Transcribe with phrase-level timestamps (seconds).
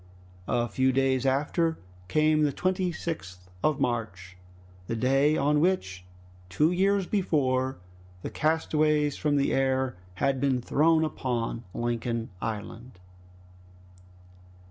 [0.47, 4.35] A few days after came the 26th of March,
[4.87, 6.05] the day on which,
[6.49, 7.77] two years before,
[8.23, 12.97] the castaways from the air had been thrown upon Lincoln Island.